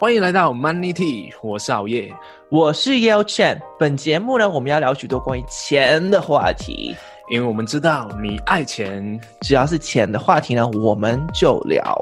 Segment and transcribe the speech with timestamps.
[0.00, 2.12] 欢迎来到 Money Tea，我是熬夜，
[2.50, 3.60] 我是 Yale Chen。
[3.78, 6.96] 本节目呢，我们要聊许多关于钱的话题，
[7.30, 11.96] 因为我们知道你爱钱，只要是钱的话题呢，我们就聊。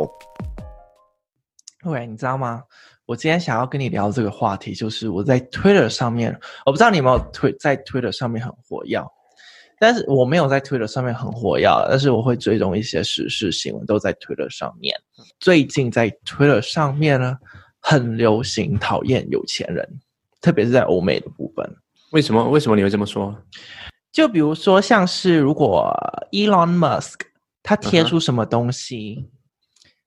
[1.84, 2.62] 喂，你知道吗？
[3.04, 8.98] 我今天想要跟你聊这个话题，就是我在 Twitter 上面，我不知道你有没有推在 Twitter 上面很活跃，
[9.78, 14.98] 但是我没有在 Twitter 上面很活跃，但是我会追踪一些时事新闻，都在 Twitter 上面。
[15.38, 17.36] 最近在 Twitter 上面呢。
[17.82, 19.86] 很流行讨厌有钱人，
[20.40, 21.76] 特别是在欧美的部分。
[22.12, 22.48] 为什么？
[22.48, 23.36] 为什么你会这么说？
[24.12, 25.92] 就比如说，像是如果
[26.30, 27.20] Elon Musk
[27.62, 29.28] 他贴出什么东西，嗯、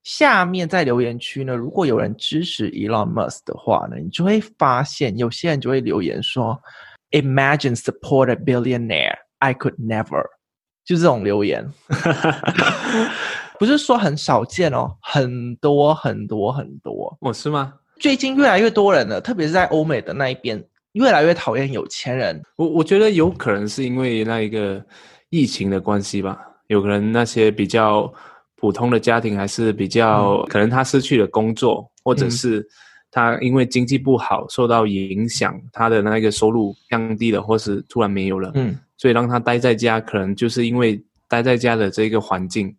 [0.04, 6.60] 下面在留言区呢，如果有人支持 Elon Musk 的话呢，你就会发现有些人就会留言说
[7.10, 10.24] ：“Imagine support a billionaire, I could never。”
[10.86, 11.68] 就这种留言。
[13.58, 17.16] 不是说很少见哦，很多很多很多。
[17.20, 17.74] 哦，是吗？
[17.98, 22.42] 最近越来越多人了，特别是在欧美的那一边，越来越讨厌有钱人。
[22.56, 24.84] 我我觉得有可能是因为那一个
[25.30, 26.38] 疫情的关系吧。
[26.66, 28.12] 有可能那些比较
[28.56, 32.66] 普通的家庭，还是比较、嗯、可能他失去了工作，或者是
[33.10, 38.50] 他因为经济不好受到影响，他的那个收入降低了，或是突然没有了。
[38.56, 42.74] 嗯，所以让他待在家，可能就是因为待在家的这个环境。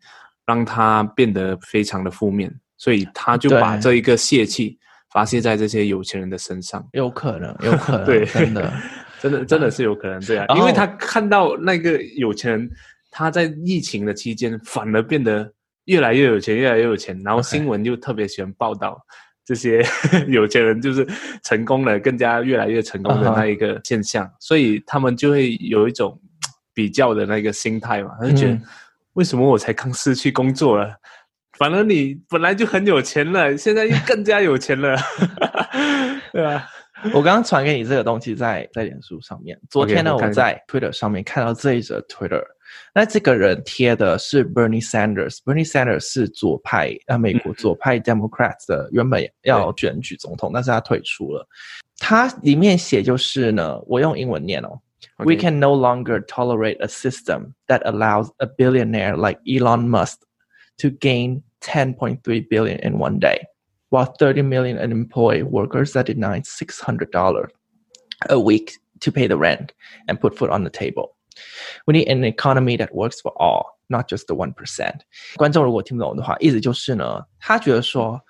[0.48, 4.80] 让他变得非常的负面，所以他就把这一个泄气
[5.12, 6.88] 发泄在这些有钱人的身上。
[6.94, 8.74] 有可能，有可能， 对，真的，
[9.20, 12.72] 真的，真的是有可能这样，因为他看到那个有钱人，
[13.12, 15.52] 他在疫情的期间反而变得
[15.84, 18.98] 越来越有钱，越来越有钱，然后新闻就特别喜欢报道
[19.44, 19.86] 这些
[20.30, 21.06] 有钱人就是
[21.44, 26.18] 成功了，更加越来越成功的那一个现象，所以他们就会有一种
[26.74, 28.58] 比较的那个心态嘛，他就觉得。
[29.18, 30.96] 为什么我才刚失去工作了？
[31.58, 34.96] 反正你本来就很有钱了，现在又更加有钱了，
[36.32, 36.70] 对吧？
[37.16, 39.60] 我刚刚传给你这个东西在在脸书上面。
[39.72, 42.44] 昨天呢，okay, 我，我在 Twitter 上面看到这一则 Twitter，
[42.94, 45.38] 那这个人贴的是 Bernie Sanders。
[45.44, 51.44] Bernie Sanders 是左派，呃，美国左派 Democrats 的，原本要选举总统，但是他退出了。
[51.98, 54.80] 他里面写就是呢，我用英文念哦。
[55.21, 55.27] Okay.
[55.27, 60.21] We can no longer tolerate a system that allows a billionaire like Elon Musk
[60.79, 63.45] to gain 10.3 billion in one day,
[63.91, 67.49] while 30 million unemployed workers are denied $600
[68.31, 69.73] a week to pay the rent
[70.09, 71.17] and put food on the table.
[71.87, 75.01] We need an economy that works for all, not just the one percent.
[75.37, 78.21] 观众如果听不懂的话，意思就是呢，他觉得说，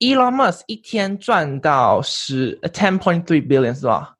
[0.00, 4.16] Elon Musk 一天赚到十 ten point three billion 是吧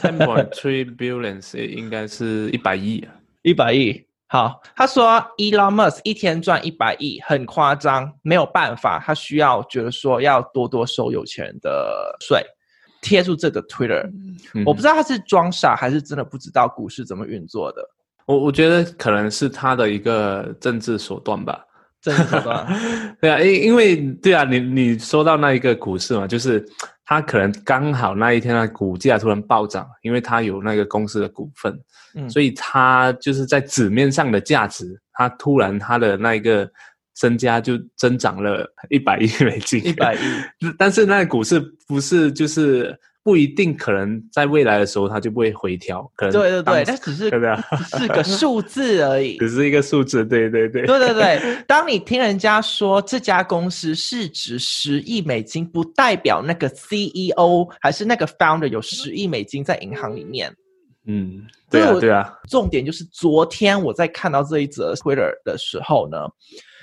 [0.00, 4.04] ？Ten point three billions 应该是一百亿啊，一百亿。
[4.28, 5.04] 好，他说
[5.38, 12.44] Elon Musk 一天赚一百亿，很夸张，没有办法，他需要觉得说要多多收有钱人的税，
[13.00, 14.02] 贴出这个 Twitter。
[14.54, 17.82] 嗯、我不知道他是装傻还是真的不知道股市怎么运作的。
[18.26, 21.64] 我我觉得可能是他的一个政治手段吧。
[22.02, 22.66] 政治手段，
[23.20, 26.64] 对啊，因因为对啊，你你说到那一个股市嘛，就是。
[27.06, 31.80] 他可能刚好那一天的股价突然暴涨，因为他有那个公司的股份，
[32.14, 36.70] 嗯，所以他就是在纸面上的价值，他突然他的那个
[37.14, 40.18] 身家就增长了一百亿美金，一百亿，
[40.76, 42.98] 但是那个股市不是就是。
[43.26, 47.28] 不一定可能在未来的时候它就不会回调，可能对对对，它只是
[47.90, 51.58] 只是个数字而已， 只是一个数字，对对对，对对对。
[51.66, 60.54] 当你听人家说这家公司市值十亿美金，不代表那个 CEO 还是那个 founder 有十亿美金在银行里面。
[61.06, 62.32] 嗯，对啊对啊。
[62.48, 66.18] 重点就是昨天我在看到这一则 Twitter 的时候呢。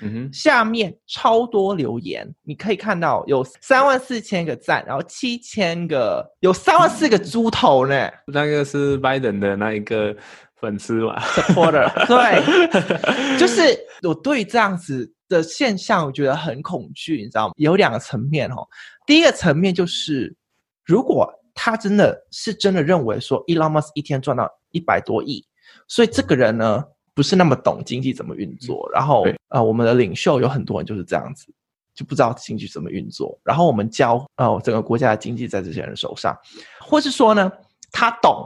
[0.01, 8.09] 嗯哼，下面超多留言，你可以看到有三万四千个赞，然后七千个，有三万四个猪头呢。
[8.27, 10.13] 那个是拜登的那一个
[10.59, 11.87] 粉丝嘛，supporter。
[12.07, 13.61] 对，就是
[14.01, 17.53] 我对这样子的现象，我觉得很恐惧，你知道吗？
[17.55, 18.67] 有两个层面哦。
[19.05, 20.35] 第一个层面就是，
[20.83, 25.45] 如果他真的是真的认为说，Elon Musk 一天赚到一百多亿，
[25.87, 26.83] 所以这个人呢？
[27.15, 31.45] 不是那么懂经济怎么运作，然后呃，我们的领袖有很多人就是这样子，
[31.93, 33.39] 就不知道经济怎么运作。
[33.43, 36.35] 然后我们教呃整个国家的经济在这些人手上，
[36.79, 37.51] 或是说呢，
[37.91, 38.43] 他懂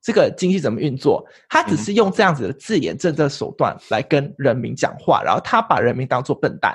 [0.00, 6.74] 这个经济怎么运作，他只是用这样子的字眼、政策手段来跟人民讲话，然后他把人民当做笨蛋。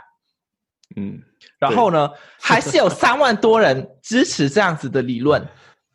[0.95, 1.19] 嗯，
[1.59, 2.09] 然后呢，
[2.39, 5.45] 还是有三万多人支持这样子的理论。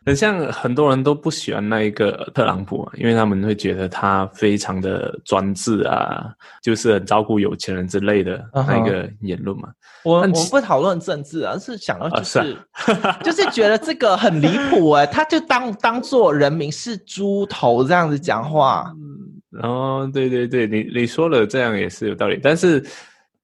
[0.07, 9.69] 很像很多人都不喜欢那一个特朗普啊，因为他们会觉得他非常的专制啊，就是很照顾有钱人之类的那个言论嘛。
[10.05, 12.57] 我我们不讨论政治啊，是想到就是、
[13.23, 18.91] 就是觉得这个很离谱哎，他就当当做人民是猪头这样子讲话。
[18.97, 22.83] 嗯，哦，对对对，你你说了这样也是有道理，但是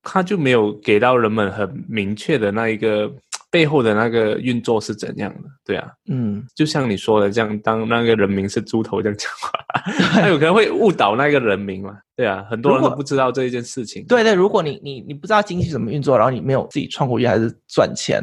[0.04, 3.10] 他就没有给到人们很明确的那一个。
[3.54, 5.48] 背后的那个运作是怎样的？
[5.64, 9.48] 对啊，嗯，就像你说的这样，当那个人民是猪头这样讲话，
[10.10, 11.96] 他有可能会误导那个人民嘛？
[12.16, 14.04] 对啊，很多人都不知道这一件事情。
[14.08, 18.20] 对对，如果你你你不知道经济怎么运作，然后你没有自己创过业，还是赚钱，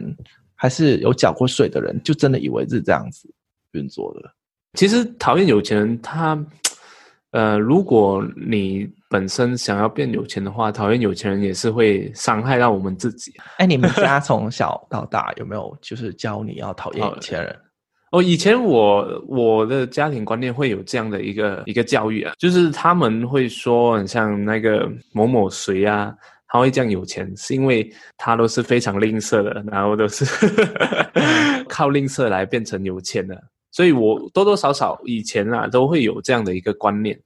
[0.54, 3.34] 还是有缴过税的人，就真的以为是这样子
[3.72, 4.30] 运作的。
[4.74, 6.38] 其实讨厌有钱人，他。
[7.32, 13.34] 呃，如果你本身想要变有钱的话，讨厌有钱人也是会伤害到我们自己。
[13.58, 17.56] 哎，你们家 从小到大有没有就是教你要讨厌有钱人？
[18.12, 26.14] 哦，以前我我的家庭观念会有这样的一个一个教育啊，就是他们会说，很像那个某某谁啊，
[26.50, 30.26] 他会这样有钱，是因为他都是非常吝啬的，然后都是
[31.70, 33.42] 靠吝啬来变成有钱的。
[33.72, 37.18] 所以，我多多少少以前啊，都会有这样的一个观念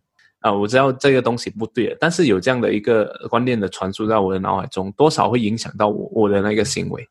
[0.41, 0.53] 啊。
[0.53, 7.03] 我知道这个东西不对，但是有这样的一个观念的传输在我的脑海中，多少会影响到我我的那个行为。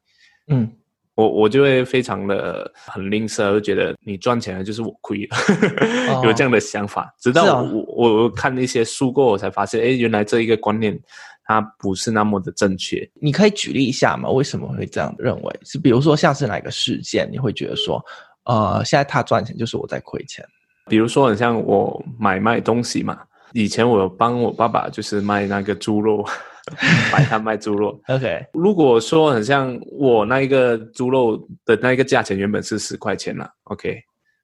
[0.47, 0.71] 嗯，
[1.17, 7.13] 我我就会非常的很吝啬，就觉得你赚钱了就是我亏了，有这样的想法。
[7.19, 10.97] 直到我我我看那些书过，我才发现，哎，原来这一个观念
[11.45, 13.05] 它不是那么的正确。
[13.15, 14.31] 你可以举例一下吗？
[14.31, 15.61] 为什么会这样认为？
[15.65, 18.01] 是比如说像是哪个事件，你会觉得说？
[18.45, 20.45] 呃，现在他赚钱就是我在亏钱。
[20.87, 23.19] 比如说，很像我买卖东西嘛，
[23.53, 26.23] 以前我有帮我爸爸就是卖那个猪肉，
[27.11, 27.99] 摆摊卖猪肉。
[28.09, 33.99] OK，如果说很像我那一个猪肉的那个价钱原本是十块钱啦，OK，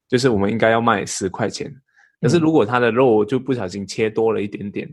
[0.09, 1.71] 就是我们应该要卖十块钱。
[2.21, 4.89] 可是如果他的肉就不小心切多了一点点。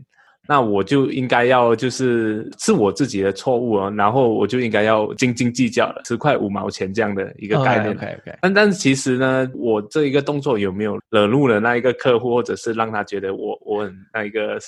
[0.50, 7.94] 那我就应该要就是是我自己的错误啊，然后我就应该要斤斤计较了，十块五毛钱这样的一个概念。
[7.94, 8.38] OK OK, okay.
[8.40, 14.58] 但但是其实呢，我这一个动作有没有惹怒了那一个客户，或者是让他觉得我我很那一个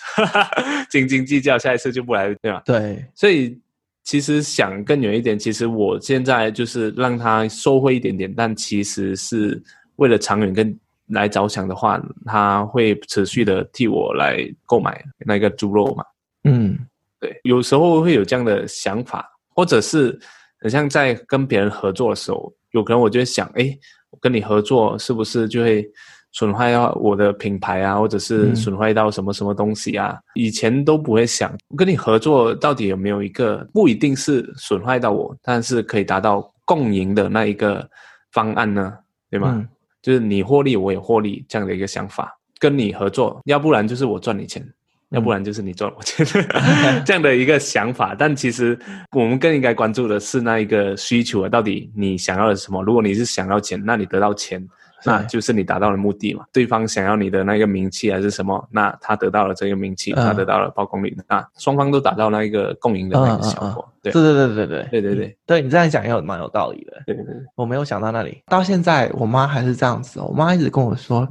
[0.90, 2.62] 斤斤计较，下一次就不来，对吧？
[2.66, 3.02] 对。
[3.14, 3.58] 所以
[4.04, 9.58] 其实想更远一点，其实我现在就是让他收回一点点，但其实是
[9.96, 10.78] 为了长远跟。
[11.10, 16.04] 来着想的话，他会持续的替我来购买那个猪肉嘛？
[16.44, 16.78] 嗯，
[17.18, 20.18] 对，有时候会有这样的想法，或者是
[20.60, 23.76] 很像在跟别人合作的时候，有可能我就会想，哎，
[24.10, 25.86] 我跟你合作是不是就会
[26.32, 30.12] 损坏到我的品牌啊，或者是损坏到什么什么东西啊？
[30.12, 37.88] 嗯、以前都不会想，我跟你合作到底有没有一个不一定是损坏到我，但是可以达到共赢的那一个
[38.32, 38.96] 方案呢？
[39.28, 39.54] 对吗？
[39.56, 39.68] 嗯
[40.02, 44.66] 就是你获利，我也获利这样的一个想法，跟你合作，要不然就是我赚你钱，
[45.10, 46.24] 要不然就是你赚我钱，
[47.04, 48.14] 这样的一个想法。
[48.18, 48.78] 但其实
[49.12, 52.82] 我们更应该关注的是那一个需求啊，到底你想要的是什么？
[52.82, 54.66] 如果你是想要钱，那你得到钱。
[55.02, 56.44] 那就是你达到了目的嘛？
[56.52, 58.68] 对方想要你的那个名气还是什么？
[58.70, 63.88] 那他得到了这个名气，他得到了曝光率，那双方都达到那一个共赢的那个效果。
[64.02, 67.02] 对对对对对对对对对，对你这样讲也有蛮有道理的。
[67.06, 68.42] 对对对，我没有想到那里。
[68.48, 70.20] 到现在，我妈还是这样子。
[70.20, 71.26] 我妈一直跟我说，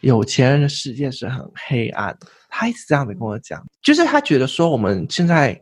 [0.00, 2.12] 有钱人的世界是很黑暗。
[2.54, 5.58] 她一直这样子跟我讲，就是他觉得说，我们现在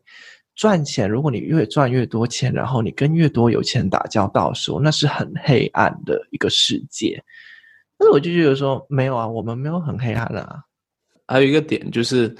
[0.56, 7.22] 赚钱，如果你越赚越多钱，然后你跟越多有钱人打交道的时候，那是很黑暗的一个世界。
[7.96, 10.58] 但是我就觉得说，没有啊，我们没有很黑暗的啊。
[11.28, 12.34] 还有一个点就是，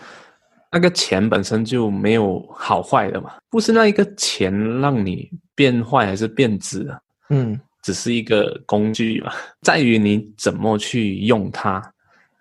[0.72, 6.98] 那个钱本身就没有好坏的嘛，不是那一个钱让你变坏还是变质啊。
[7.28, 9.32] 嗯，只是一个工具嘛，
[9.62, 11.80] 在于你怎么去用它，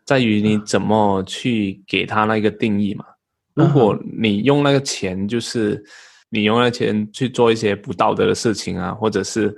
[0.10, 3.06] 在于你怎么去给他那个定义嘛。
[3.54, 5.80] 如果你用那个钱，就是
[6.30, 9.56] 你用那个钱去做一些不道德的事情啊，或者是。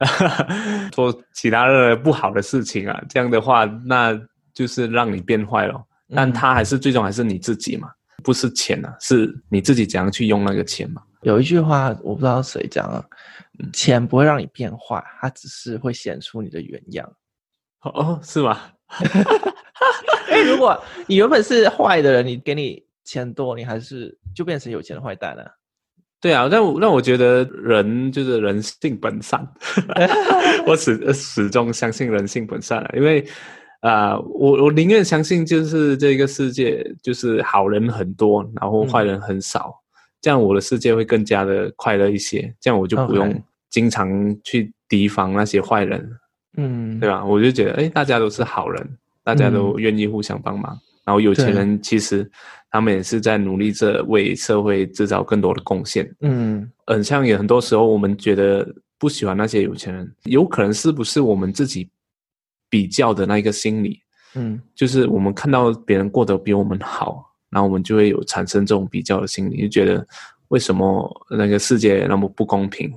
[0.90, 4.12] 做其他的不好的事情啊，这样的话，那
[4.52, 5.82] 就是让你变坏了。
[6.12, 7.88] 但他还是最终还是你自己嘛，
[8.22, 11.00] 不是钱啊，是你自己怎样去用那个钱嘛。
[11.22, 13.02] 有一句话我不知道谁讲啊，
[13.72, 17.10] 钱不会让你变坏，它只是会显出你的原样。
[17.82, 18.60] 哦，是吗？
[20.30, 25.44] 哎，如果你原本是坏的人，你给你钱多，你还是就变成有钱的坏蛋了。
[26.20, 29.46] 对啊，让让我觉得人就是人性本善，
[30.66, 33.20] 我始始终相信人性本善，因为
[33.80, 43.38] 啊、呃，我我宁愿相信就是这个世界就是好人很多，然后坏人很少，嗯、这样我的世界会更加的快乐一些，这样我就不用
[43.68, 44.08] 经常
[44.42, 46.10] 去提防那些坏人。
[46.56, 47.22] 嗯，对吧？
[47.24, 50.74] 我就觉得，哎，大家都是好人，大家都愿意互相帮忙。
[50.74, 52.30] 嗯、然后有钱人其实
[52.70, 56.08] 他们也是在努力着为社会制造更多的贡献。
[56.20, 58.66] 嗯，很像也很多时候我们觉得
[58.98, 61.88] 不喜欢那些有钱人，有可能是不是我们自己
[62.68, 64.00] 比较的那一个心理？
[64.34, 70.06] 嗯，就是我们看到别人过得比我们好，然后我们就会有产生这种比较的心理，就觉得
[70.48, 72.92] 为什么那个世界那么不公平？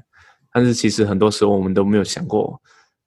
[0.51, 2.60] 但是其实很多时候我们都没有想过。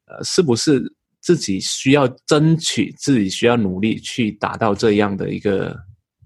[0.06, 0.92] 呃，是不是
[1.30, 5.76] 自己需要争取，自己需要努力去达到这样的一个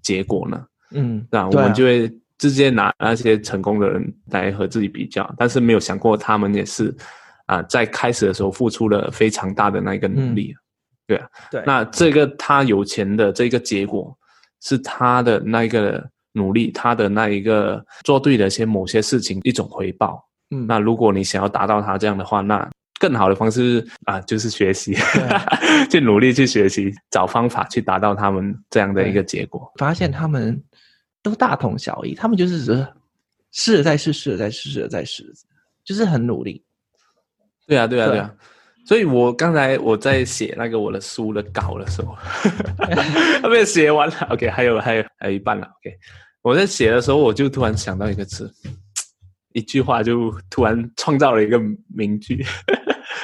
[0.03, 0.65] 结果呢？
[0.93, 6.89] 嗯，那我们就会直接拿那些成功的人来和自己比较，但是没有想过他们也是
[7.45, 10.55] 啊、呃，在开始的时候付出了非常大的那一个努力。
[10.55, 10.59] 嗯、
[11.07, 14.17] 对啊，对，那这个他有钱的这个结果
[14.63, 20.19] 是他的那一个努力，他的那一个做对的一些某些事情一种回报。
[20.51, 22.67] 嗯，那如果你想要达到他这样的话，那
[23.07, 24.97] 更好的方式啊，就是学习，
[25.93, 29.71] 去努力去学习，找方法去达到他们这样的一个结果。
[29.77, 30.59] 发现他们
[31.23, 32.87] 都大同小异，他们就是
[33.53, 35.31] 试了再试，试了再试，试了再试，
[35.85, 36.65] 就是很努力。
[37.67, 38.35] 对啊，对啊，对啊。
[38.87, 42.17] 所以我刚才我在写那个我的书的稿的时候，
[43.43, 44.17] 还没有写完了。
[44.31, 45.67] OK，还有还有还有一半了。
[45.67, 45.95] OK，
[46.41, 48.51] 我在写的时候，我就突然想到一个词，
[49.53, 51.61] 一句话就突然创造了一个
[51.95, 52.45] 名句。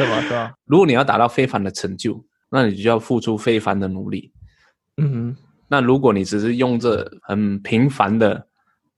[0.05, 0.21] 是吗？
[0.23, 0.53] 是吧？
[0.65, 4.33] 如果你要达到非凡的成就，那你就要付出非凡的努力。
[4.97, 5.37] 嗯哼。
[5.69, 8.45] 那如果你只是用着很平凡的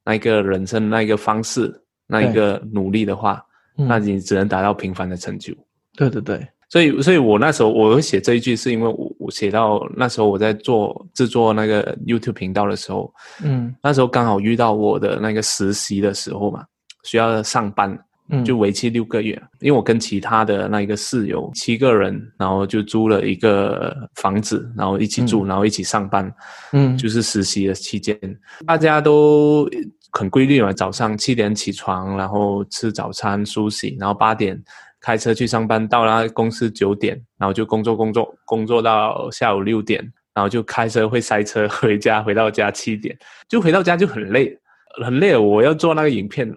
[0.05, 1.71] 那个人生那个方式，
[2.07, 3.45] 那一个努力的话，
[3.77, 5.55] 嗯、那你只能达到平凡的成就。
[5.95, 6.47] 对对对。
[6.71, 13.13] 所以，所以我那时候我会写这一句，是因为我我写到那时候我在做制作那个 YouTube 频道的时候，
[13.45, 16.65] 嗯，那时候刚好遇到我的那个实习的时候嘛，
[17.05, 17.99] 需要上班。
[18.45, 26.33] 就为期六个月，嗯，因为我跟其他的那一个室友七个人，然后就租了一个房子，然后一起住，嗯，然后一起上班，
[26.73, 28.19] 嗯，就是实习的期间，
[28.67, 29.69] 大家都
[30.12, 34.59] 很规律嘛，早上七点起床，然后吃早餐、梳洗，然后八点
[35.01, 40.01] 开车去上班，到了公司九点，然后就工作工作工作到下午六点，
[40.35, 43.17] 然后就开车会塞车 回家，回到家七点，
[43.49, 44.57] 就回到家就很累，
[45.05, 46.51] 很累，我要做那个影片，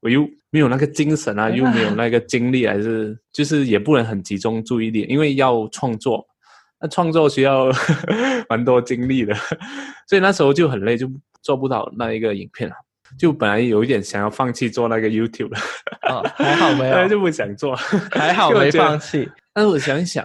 [0.00, 0.28] 我又。
[0.50, 6.26] 没有那个精神啊， 又没有那个精力，还是就是也不能很集中注意力，因为要创作，
[6.80, 7.70] 那创作需要
[8.48, 9.34] 蛮多精力的，
[10.08, 11.06] 所以那时候就很累，就
[11.42, 12.74] 做不到那一个影片了。
[13.18, 15.60] 就本来有一点想要放弃做那个 YouTube 了，
[16.08, 17.76] 哦，还好没有，就不想做，
[18.10, 19.28] 还好没放弃。
[19.52, 20.24] 但是我想一想。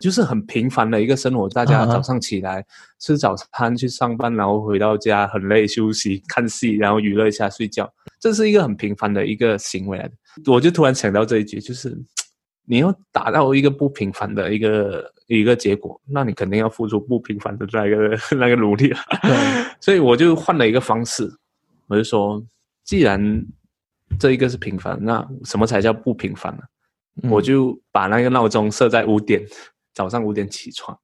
[0.00, 2.66] 就是很平凡的一个生活，大家早上起来、uh -huh.
[2.98, 7.90] 吃早餐去上班，然后回到家很累休息看戏，然后娱乐一下睡觉，
[8.24, 10.14] 这是一个很平凡的一个行为来的。
[10.50, 11.94] 我就突然想到这一句，就是
[12.64, 18.96] 你要达到一个不平凡的一个一个结果，那你肯定要付出不平凡的那个 那个努力了。
[18.96, 19.68] Uh.
[19.78, 21.30] 所以我就换了一个方式，
[21.86, 22.42] 我就说，
[22.82, 23.44] 既然
[24.18, 26.62] 这一个是平凡，那什么才叫不平凡呢？
[27.22, 29.44] 嗯、我就把那个闹钟设在五点。
[29.92, 30.98] 早上五点起床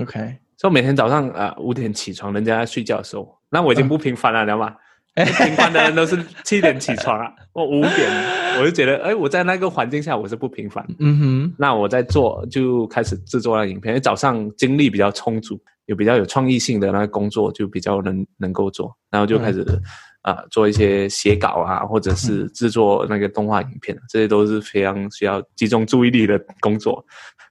[0.00, 4.42] ，OK，所以每天早上啊五点起床，人家在睡觉的时候，那我已经不平凡了，uh.
[4.44, 4.74] 你知道吗？
[5.14, 8.10] 平凡的人都是七点起床啊， 我五点，
[8.58, 10.84] 我就觉得，哎，我在那个环境下我是不平凡。
[10.98, 19.64] 嗯哼，那我在做就开始制作那个影片，因为早上精力比较充足，有比较有创意性的那个工作就比较能能够做，然后就开始。
[19.64, 19.80] Uh.
[20.22, 27.02] 啊、呃，做一些写稿啊，或者是制作那个动画影片，嗯，这些都是非常需要集中注意力的工作。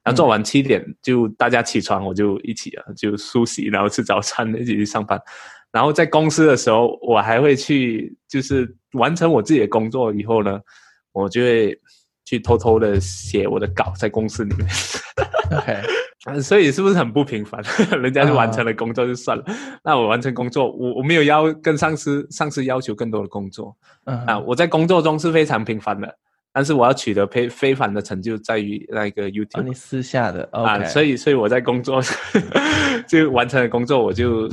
[0.04, 5.20] 那做完七点就大家起床，我就一起啊，就梳洗，然后吃早餐，一起去上班。
[5.72, 10.60] 然后在公司的时候，我还会去，就是完成我自己的工作以后呢，
[11.12, 11.78] 我就会
[12.24, 14.66] 去偷偷的写我的稿在公司里面。
[15.52, 15.80] OK。
[16.42, 17.62] 所以是不是很不平凡？
[17.98, 19.78] 人家就完成了工作就算了，uh.
[19.82, 23.74] 那我完成工作，我我没有要跟上司上司要求更多的工作
[24.04, 24.26] ，uh -huh.
[24.26, 26.14] 啊，我在工作中是非常平凡的，
[26.52, 30.62] 但是我要取得非非凡的成就在于那个 YouTube，、私下的、okay.
[30.62, 32.02] 啊，所以所以我在工作
[33.08, 34.46] 就完成了工作，我就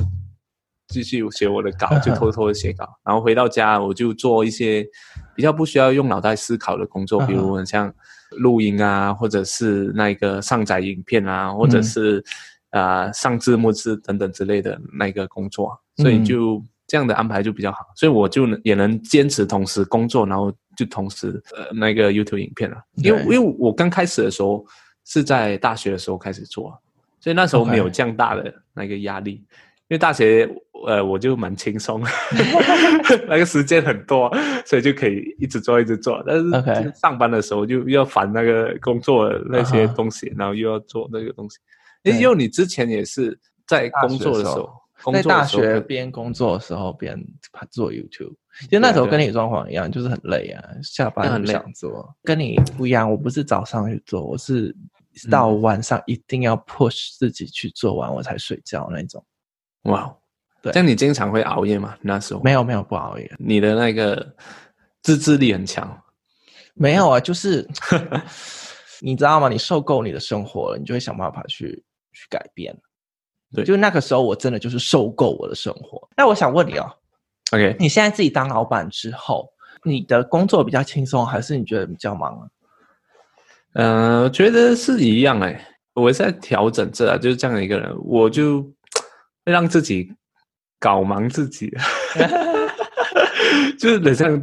[0.88, 3.08] 继续写我的稿， 就偷偷的写稿，uh.
[3.08, 4.86] 然后回到家我就做一些
[5.34, 7.26] 比较不需要用脑袋思考的工作，uh.
[7.26, 7.94] 比如很像。
[8.32, 12.22] 录音啊，或者是那个上载影片啊，或者是
[12.68, 22.76] 啊、嗯呃、上字幕字等等之类的那个工作，所以就这样的安排就比较好，嗯、所以我就能也能坚持同时工作，然后就同时呃那个 YouTube 影片了。
[22.96, 24.62] 因为因为我刚开始的时候
[25.06, 26.78] 是在大学的时候开始做，
[27.20, 29.42] 所以那时候没有这样大的那个压力。
[29.42, 29.67] Okay.
[29.88, 30.48] 因为大学
[30.86, 32.02] 呃，我就蛮轻松，
[33.26, 34.30] 那个时间很多，
[34.64, 36.22] 所以就可以一直做一直做。
[36.26, 40.38] 但是上班的时候就要烦那个工作的那些东西，uh -huh.
[40.38, 41.58] 然后又要做那个东西。
[42.04, 44.70] 因为你之前也是在工作的时候，
[45.12, 47.18] 在大学边工作的时候边
[47.70, 48.34] 做 YouTube。
[48.60, 52.14] 其实那时候跟你状况一样，就是很累啊，下班很想做。
[52.22, 54.74] 跟你不一样，我不是早上去做，我是
[55.30, 59.24] 到晚上一定要 push 自己去做完我才睡觉那种。
[59.82, 60.14] 哇，
[60.62, 61.96] 对，这样你经常会熬夜吗？
[62.02, 64.34] 那时候没有没有不熬夜，你的那个
[65.02, 65.98] 自制力很强。
[66.74, 67.66] 没有啊， 就是
[69.00, 69.48] 你知道吗？
[69.48, 71.82] 你受够你的生活了，你就会想办法去
[72.12, 72.76] 去改变。
[73.54, 76.08] 对，就那个时候我真的就是受够我的生活。
[76.16, 76.90] 那我想问你哦。
[77.52, 79.48] OK，你现在自己当老板之后，
[79.84, 82.46] 你的工作比较轻松，还是你觉得比较忙啊？
[83.74, 85.64] 嗯、呃，我觉得是一样哎、欸。
[85.94, 88.62] 我在调整这啊，就是这样的一个人，我就
[89.48, 90.12] 让自己
[90.78, 91.72] 搞忙自己，
[93.78, 94.36] 就是等像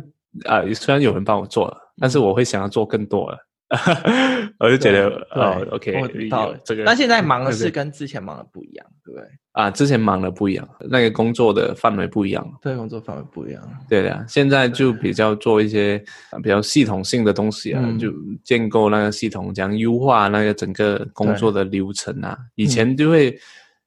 [0.45, 3.37] 啊、呃，虽然有人帮我做了，但是我会想要做更多了。
[4.59, 6.57] 我就觉得哦，OK，我知道了。
[6.63, 9.27] 这个，那现在忙的是跟之前忙的不一样，对不对？
[9.53, 12.47] 啊，之前忙的不一样，那个工作的范围不一样。
[12.61, 13.61] 对，工作范围不一样。
[13.89, 15.97] 对的，现在就比较做一些
[16.43, 22.37] 比较系统性的东西啊，就建构那个系统，这样优化那个整个工作的流程啊。
[22.53, 23.35] 以前就会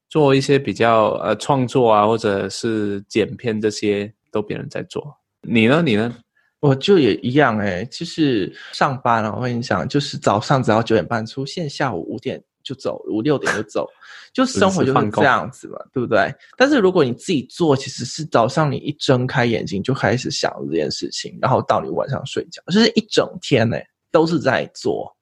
[0.08, 5.16] 做一些比较呃创作啊，或者是剪片这些，都别人在做。
[5.42, 5.82] 你呢？
[5.82, 6.14] 你呢？
[6.60, 9.32] 我就也一样哎，就是上班啊。
[9.36, 13.86] 我跟你讲，就是早上只要九点半出现，下午五点就走，五六点就走，
[14.32, 16.34] 就生活 就是这样子嘛，对不对？
[16.56, 25.14] 但是如果你自己做，其实是早上你一睁开眼睛就开始想这件事情，然后到你晚上睡觉，就是一整天哎都是在做。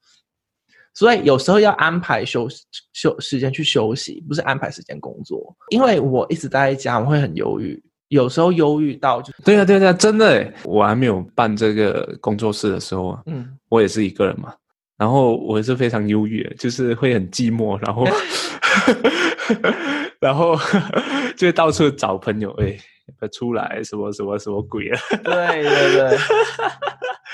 [0.96, 2.48] 所以有时候要安排休
[2.94, 5.54] 休时间去休息，不是安排时间工作。
[5.68, 7.78] 因为我一直待在家，我会很犹豫。
[8.08, 14.54] 有时候忧郁到就对啊对啊对啊，真的诶，我还没有办这个工作室的时候啊，嗯，我也是一个人嘛，
[14.96, 18.06] 然后我也是非常忧郁，就是会很寂寞，然后
[20.18, 20.56] 然后
[21.36, 22.74] 就会到处找朋友，哎，
[23.32, 25.00] 出来什么什么什么鬼啊？
[25.22, 26.18] 对对对。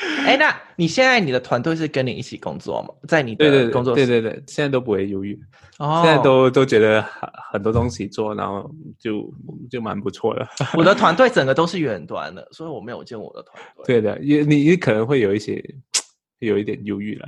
[0.26, 2.88] 哎，那你现在你的团队是跟你一起工作吗？
[3.08, 4.06] 在你的工作室？
[4.06, 5.38] 对对对，现在都不会犹豫，
[5.78, 9.32] 哦，现在都都觉得很很多东西做，然后就
[9.70, 10.46] 就蛮不错的。
[10.74, 13.84] 我的团队整个都是远端的，所以我没有见我的团队。
[13.86, 15.62] 对的，也你你可能会有一些
[16.38, 17.26] 有一点忧郁了，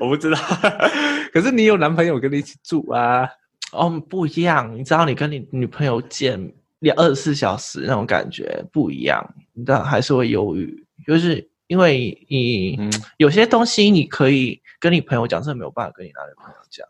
[0.00, 0.38] 我不知道。
[1.32, 3.28] 可是你有男朋友跟你一起住啊？
[3.72, 10.84] 哦，不一样，你知道，你跟你女朋友见两二十四小时那种感觉不一样，你知道还是会忧郁。
[11.06, 12.78] 就是因为你
[13.16, 16.86] 有些东西你可以跟你朋友讲，这没有办法跟你男朋友讲。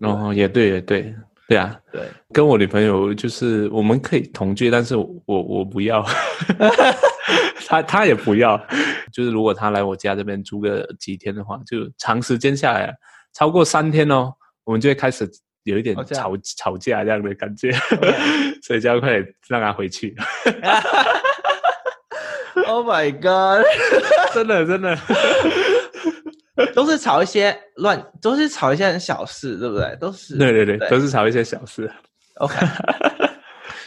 [0.00, 1.14] 哦，也对，也对，
[1.48, 6.04] 对啊，对，跟我女朋友就是我们可以同居，但是我我不要，
[7.66, 8.60] 他他也不要。
[9.12, 12.92] 就是如果他来我家这边住个几天的话，就长时间下来，
[13.32, 15.30] 超过三天哦，我们就会开始
[15.62, 17.70] 有一点吵、哦、吵架这样的感觉.
[18.60, 20.16] 所以就要快点让他回去。
[22.66, 23.64] Oh my god！
[24.32, 24.98] 真 的真的，
[26.74, 29.96] 都是吵一些乱，都是吵一些很小事，对不对？
[30.00, 31.90] 都是对对对，对，都是吵一些小事。
[32.36, 32.54] OK，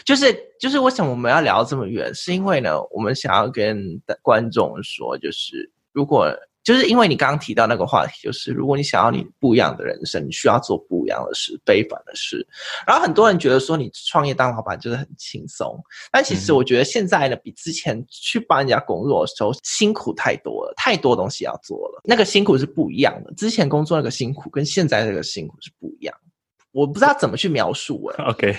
[0.06, 2.14] 就是 就是，为什么我们要聊这么远？
[2.14, 3.78] 是因为呢，我们想要跟
[4.22, 6.34] 观众说，就是如果。
[6.68, 12.46] 就是因为你刚刚提到那个话题，就是如果你想要你不一样的人生，你需要做不一样的事，非凡的事。
[12.86, 22.02] 然后很多人觉得说你创业当老板就是很轻松，但其实我觉得现在呢，比之前去帮人家工作的时候辛苦太多了，太多东西要做了。
[22.04, 26.14] 那个辛苦是不一样的，之前工作那个辛苦跟现在这个辛苦是不一样。
[26.74, 28.26] 我不知道怎么去描述哎。
[28.26, 28.54] OK，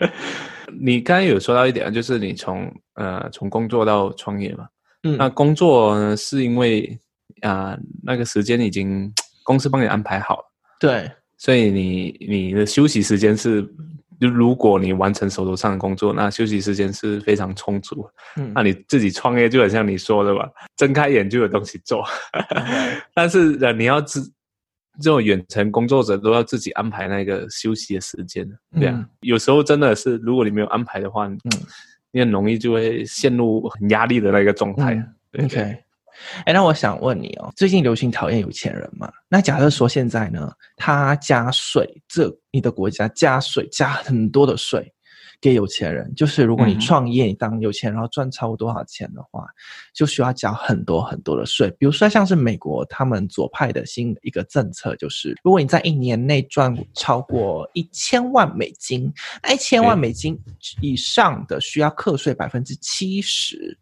[0.78, 4.68] 你刚刚有说到一点，就是你从呃从工作到创业嘛，
[5.04, 7.00] 嗯，那工作呢是因为。
[7.42, 10.44] 啊、呃，那个时间已经公司帮你安排好了，
[10.78, 13.62] 对，所以你你的休息时间是，
[14.20, 18.08] 就如果你完成手头上的工作，那休息时间是非常充足。
[18.36, 22.04] 嗯，那你自己创业就很像你说的吧，睁开眼就有东西做。
[22.50, 24.22] 嗯、但是呃，你要自
[25.00, 28.44] 这种远程工作者都要自己安排那个休息的时间，
[28.78, 31.38] 对啊、嗯，有时候真的是，如果你没有安排的话，嗯，
[32.10, 34.94] 你很容易就会陷入很压力的那个状态。
[34.94, 35.84] 嗯、对 OK。
[36.44, 39.10] 哎，那我想问你哦，最近流行讨厌有钱人嘛？
[39.28, 44.92] 那假设说现在呢，他加税，这你的国家加税加很多的税，
[45.40, 49.46] 给有钱人，就是如果你创业，你当有钱人，然后赚超过多少钱的话，
[49.94, 51.70] 就需要缴很多很多的税。
[51.78, 60.36] 比如说像是美国他们左派的新一个政策，就是如果你在一年内赚超过一千万美金，那一千万美金
[60.80, 63.78] 以上的需要课税百分之七十，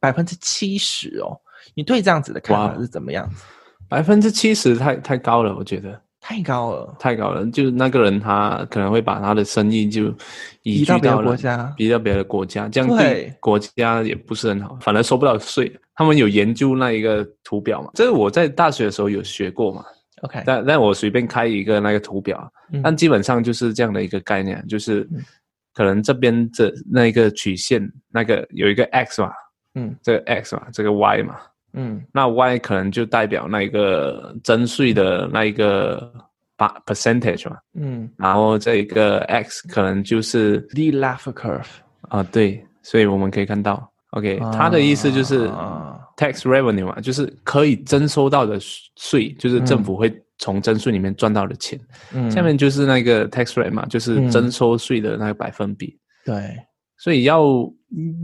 [0.00, 1.38] 百分之七十哦。
[1.74, 3.44] 你对这样子的看法是怎么样子？
[3.88, 6.00] 百分之七十太太高了，我觉得。
[6.22, 7.46] 太高了，太高了！
[7.46, 10.14] 就是那个人，他可能会把他的生意就
[10.62, 15.74] 移居到别的国家，移到别的国家，这样对国家也不是很好，反而收不到税。
[15.94, 17.90] 他们有研究那一个图表嘛？
[17.94, 19.82] 这个我在大学的时候有学过嘛
[20.20, 25.08] ？OK，但但我随便开一个那个图表，嗯、但基本上就是这样的一个概念，就是
[25.72, 29.30] 可能这边这那一个曲线，那个有一个 X 嘛，
[29.74, 31.36] 嗯，这个 X 嘛，这个 Y 嘛。
[31.72, 36.12] 嗯，那 Y 可能就代表那一个征税的那一个
[36.56, 41.66] 八 percentage 嘛，嗯，然后这一个 X 可能就是 the Laffer curve
[42.08, 45.50] 啊，对，所以我们可以看到，OK，它的意思就是。
[46.16, 48.58] Tax revenue 嘛，就是可以征收到的
[48.96, 51.80] 税，就是政府会从征税里面赚到的钱，
[52.12, 56.54] 嗯，下面就是那个 tax rate 嘛，就是征收税的那个百分比，对。
[57.00, 57.42] 所以要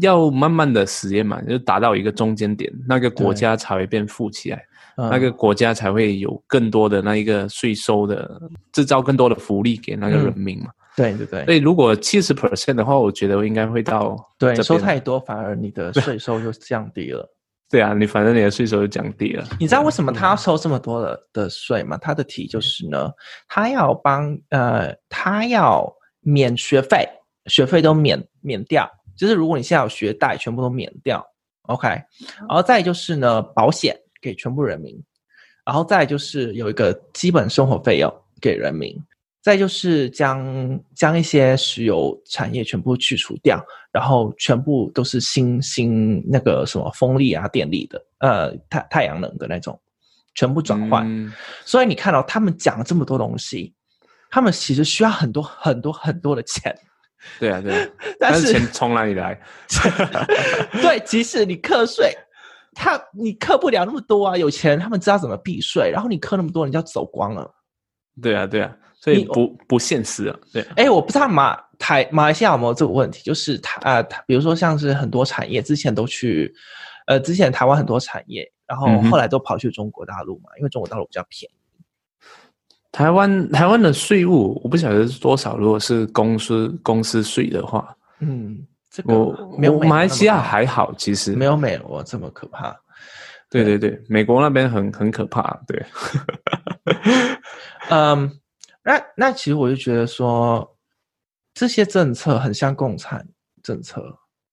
[0.02, 4.62] 要慢慢的实验嘛，就达到一个中间点，那个国家才会变富起来，
[4.98, 8.38] 嗯、那个国家才会有更多的那一个税收的
[8.72, 10.66] 制造更多的福利给那个人民嘛。
[10.66, 11.44] 嗯、对对对。
[11.46, 17.26] 所以如果七十 percent 的话，我觉得应该会到对收太多，反而你的税收就降低了。
[17.70, 19.44] 对啊，你反正你的税收就降低了。
[19.58, 21.96] 你知道为什么他要收这么多的的税吗？
[21.96, 23.10] 他的题就是呢，
[23.48, 27.08] 他要帮呃，他要免学费。
[27.46, 31.24] 学费都免免掉，就是如果你现在有学贷，全部都免掉
[31.62, 31.88] ，OK。
[31.88, 34.96] 然后再就是呢，保险给全部人民，
[35.64, 38.96] 然后再就是有一个基本生活费用给人民，
[39.42, 49.80] 再就是将将一些石油产业全部去除掉，然后全部都是新新那个什么风力啊、电力的，呃，太太阳能的那种，
[50.34, 51.06] 全部转换。
[51.06, 51.32] 嗯、
[51.64, 53.72] 所以你看到、哦、他们讲了这么多东西，
[54.30, 56.76] 他们其实需要很多很多很多的钱。
[57.38, 59.38] 对啊，对啊， 但是钱从哪里来？
[60.82, 62.16] 对，即使你课税，
[62.74, 64.36] 他你课不了那么多啊。
[64.36, 67.50] 有钱人他们知道怎么避税，然后你课那么多，人就要走光了。
[68.22, 70.36] 对啊，对啊，所以不不现实啊。
[70.52, 76.52] 对，哎，我不知道马台马来西亚有没有这个问题，就是他啊，比如说像是很多产业之前都去，
[77.06, 81.55] 呃，之前台湾很多产业，然后后来都跑去中国大陆嘛，嗯、因为中国大陆比较便宜。
[82.96, 92.74] 台湾台湾的税务我不晓得是多少，如果是公司公司税的话，嗯，这个我没有马来西亚还好，其实没有美国这么可怕。
[93.50, 95.84] 对对对，美国那边很很可怕，对。
[97.90, 98.30] 嗯，
[98.82, 100.66] 那那其实我就觉得说，
[101.52, 103.22] 这些政策很像共产
[103.62, 104.02] 政策。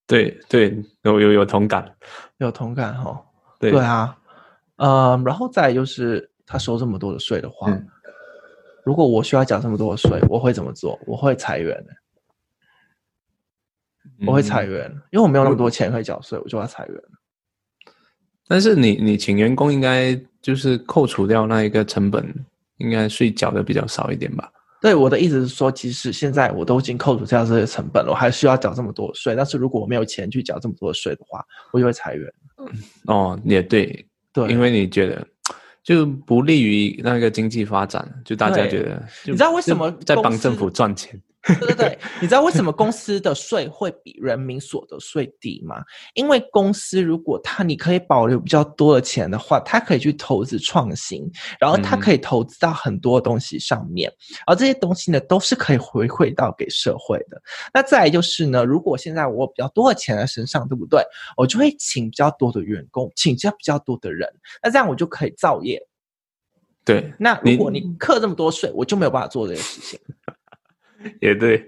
[0.06, 1.90] 对对，有有有同感，
[2.36, 3.18] 有同感哈。
[3.58, 4.14] 对对啊，
[4.76, 7.70] 嗯，然后再就是他收这么多的税的话。
[7.70, 7.88] 嗯
[8.84, 10.98] 如果我需要缴这么多的税，我会怎么做？
[11.06, 11.92] 我会裁员的，
[14.26, 16.96] 我会裁员，嗯、因为我没有那么多钱可以缴税，我就要裁员。
[18.46, 22.22] 但是你你请员工应该就是扣除掉那一个成本，
[22.76, 24.52] 应该税缴的比较少一点吧？
[24.82, 29.34] 对，我的意思是说，即使现在我都已经扣除掉这些成本了，我还需要缴这么多税。
[29.34, 31.42] 但是如果我没有钱去缴这么多税的话，
[31.72, 32.30] 我就会裁员。
[33.06, 35.26] 哦，也对，对，因为你觉得。
[35.84, 41.20] 就不利于那个经济发展，就大家觉得，你知道为什么在帮政府赚钱？
[41.60, 45.76] 对对对，你知道为什么公司的税会比人民所得税低吗？
[46.14, 51.30] 因为公司如果它你可以保留比较多的钱的话，它可以去投资创新，
[51.60, 57.40] 然后它可以投资到很多东西上面，嗯、而这些东西呢都是可以回馈到给社会的。
[57.74, 61.02] 那再来就是呢，如果现在我比较多的钱在身上，对不对？
[61.36, 64.26] 我就会请比较多的员工，请教比较多的人，
[64.62, 65.86] 那这样我就可以造业。
[66.86, 70.00] 对，那如果你课这么多税，我就没有办法做这些事情。
[71.20, 71.66] 也对，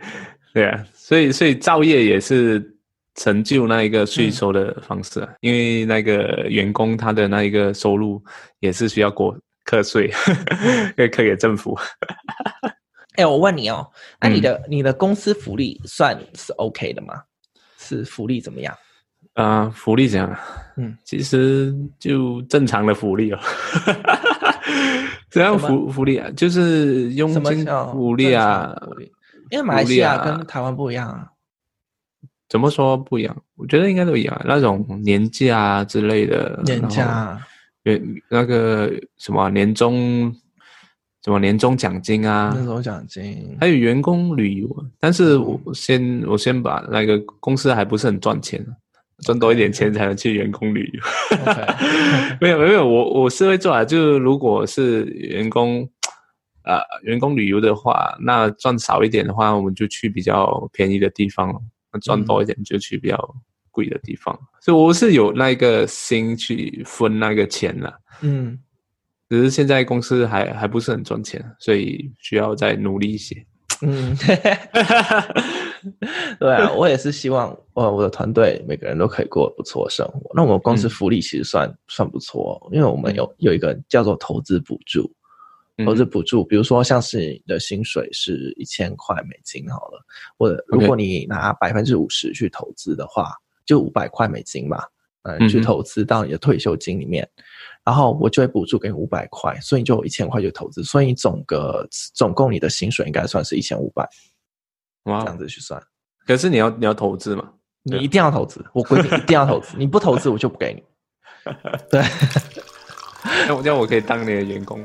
[0.53, 2.75] 对啊，所以所以造业也是
[3.15, 8.23] 成就那一个税收的方式啊，嗯、因为那个员工他的那一个收入
[8.61, 10.11] 也是需要过课税，
[10.97, 11.77] 可以课给政府。
[13.17, 13.87] 哎、欸，我问你哦，
[14.21, 17.15] 那你的、嗯、你的公司福利算是 OK 的吗？
[17.79, 18.75] 是福利怎么样？
[19.35, 20.39] 啊、呃，福利怎样？
[20.77, 23.39] 嗯，其实就正常的福利哦。
[25.31, 26.31] 怎样福福利啊？
[26.37, 28.75] 就是佣金福利啊。
[29.51, 31.29] 因为马来西亚跟台湾不一样啊，
[32.49, 33.37] 怎么说不一样？
[33.57, 37.39] 我觉得应该都一样，那种年假啊之类的，年假，
[38.29, 40.35] 那个什么年终
[41.25, 44.87] 什么年终奖金啊，年终奖金，还有员工旅游。
[45.01, 48.65] 但是我先我先把那个公司还不是很赚钱，
[49.25, 51.03] 赚多一点钱才能去员工旅游。
[52.41, 55.89] 没有没有，我我是会做啊，就如果是员工，
[56.67, 61.53] 呃，员工旅游的话，那赚少一点的话，我们就去比较便宜的地方；
[61.93, 63.35] 那赚多一点就去比较
[63.71, 64.35] 贵的地方。
[64.35, 67.95] 嗯、所以我是有那个心去分那个钱了。
[68.21, 68.59] 嗯。
[69.29, 73.45] 只是现在公司还还不是很赚钱，所以需要再努力一些。
[73.83, 74.15] 嗯，
[76.39, 80.31] 对啊，我也是希望，呃，我的团队每个人都可以过不错的生活。
[80.33, 85.13] 那我们公司福利其实算、嗯、算不错，因为我们有有一个叫做投资补助，
[85.85, 90.05] 投资补助，比如说像是你的薪水是一千块美金好了，
[90.39, 93.33] 或者如果你拿百分之五十去投资的话，
[93.65, 94.83] 就五百块美金嘛，
[95.23, 97.29] 嗯，去投资到你的退休金里面。
[97.85, 104.09] 然后我就会补助给你五百块，所以你就有一千块就投资，所以你总个总共你的薪水应该算是一千五百，
[105.05, 105.81] 哇，这样子去算。
[106.27, 107.53] 可是你要你要投资嘛？
[107.85, 110.83] 你一定要投资，我规定一定要投资， 你不投资我就不给你。
[111.89, 112.03] 对，
[113.47, 114.85] 那我这样我可以当你的员工，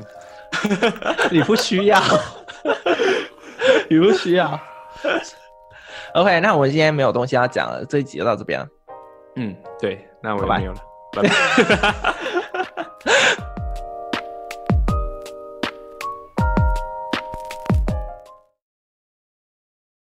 [1.30, 2.00] 你不需要，
[3.88, 4.58] 你不需要。
[6.14, 8.66] OK，那我们今天没有东西要讲了，这一集就到这边了。
[9.36, 10.78] 嗯，对，那我也没有了，
[11.12, 12.11] 拜拜。